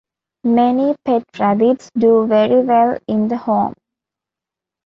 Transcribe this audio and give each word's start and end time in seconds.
Many 0.45 0.95
pet 1.05 1.21
rabbits 1.37 1.91
do 1.95 2.25
very 2.25 2.63
well 2.65 2.97
in 3.07 3.27
the 3.27 3.37
home. 3.37 3.75